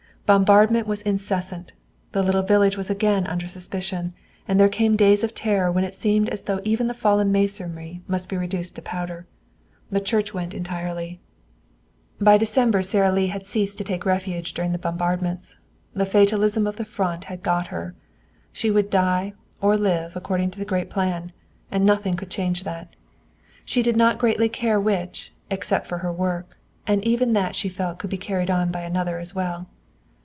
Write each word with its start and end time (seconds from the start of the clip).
Bombardment 0.27 0.87
was 0.87 1.01
incessant. 1.01 1.73
The 2.13 2.23
little 2.23 2.41
village 2.41 2.77
was 2.77 2.89
again 2.89 3.27
under 3.27 3.49
suspicion, 3.49 4.13
and 4.47 4.57
there 4.57 4.69
came 4.69 4.95
days 4.95 5.25
of 5.25 5.35
terror 5.35 5.69
when 5.69 5.83
it 5.83 5.93
seemed 5.93 6.29
as 6.29 6.43
though 6.43 6.61
even 6.63 6.87
the 6.87 6.93
fallen 6.93 7.33
masonry 7.33 8.01
must 8.07 8.29
be 8.29 8.37
reduced 8.37 8.75
to 8.77 8.81
powder. 8.81 9.27
The 9.91 9.99
church 9.99 10.33
went 10.33 10.53
entirely. 10.53 11.19
By 12.21 12.37
December 12.37 12.81
Sara 12.81 13.11
Lee 13.11 13.27
had 13.27 13.45
ceased 13.45 13.77
to 13.79 13.83
take 13.83 14.05
refuge 14.05 14.53
during 14.53 14.71
the 14.71 14.77
bombardments. 14.79 15.57
The 15.93 16.05
fatalism 16.05 16.65
of 16.65 16.77
the 16.77 16.85
Front 16.85 17.25
had 17.25 17.43
got 17.43 17.67
her. 17.67 17.93
She 18.53 18.71
would 18.71 18.89
die 18.89 19.33
or 19.59 19.75
live 19.75 20.15
according 20.15 20.51
to 20.51 20.59
the 20.59 20.63
great 20.63 20.89
plan, 20.89 21.33
and 21.69 21.85
nothing 21.85 22.13
could 22.15 22.29
change 22.31 22.63
that. 22.63 22.95
She 23.65 23.81
did 23.81 23.97
not 23.97 24.17
greatly 24.17 24.47
care 24.47 24.79
which, 24.79 25.33
except 25.49 25.87
for 25.87 25.97
her 25.97 26.13
work, 26.13 26.57
and 26.87 27.03
even 27.03 27.33
that 27.33 27.53
she 27.57 27.67
felt 27.67 27.99
could 27.99 28.09
be 28.09 28.17
carried 28.17 28.49
on 28.49 28.71
by 28.71 28.83
another 28.83 29.19
as 29.19 29.35
well. 29.35 29.67